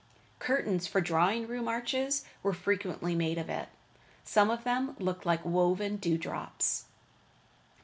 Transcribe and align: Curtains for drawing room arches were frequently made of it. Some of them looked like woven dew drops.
Curtains 0.39 0.87
for 0.87 0.99
drawing 0.99 1.45
room 1.45 1.67
arches 1.67 2.25
were 2.41 2.53
frequently 2.53 3.13
made 3.13 3.37
of 3.37 3.51
it. 3.51 3.69
Some 4.23 4.49
of 4.49 4.63
them 4.63 4.95
looked 4.97 5.27
like 5.27 5.45
woven 5.45 5.97
dew 5.97 6.17
drops. 6.17 6.85